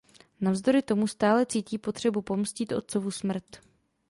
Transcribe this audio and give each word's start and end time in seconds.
Navzdory 0.41 0.81
tomu 0.81 1.07
stále 1.07 1.45
cítí 1.45 1.77
potřebu 1.77 2.21
pomstít 2.21 2.71
otcovu 2.71 3.11
smrt. 3.11 3.57